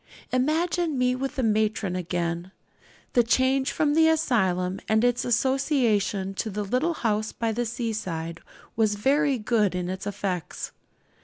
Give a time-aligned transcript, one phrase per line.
[0.31, 2.49] Imagine me with the matron again.
[3.13, 8.39] The change from the asylum and its associations to the little house by the seaside
[8.75, 10.71] was very good in its effects.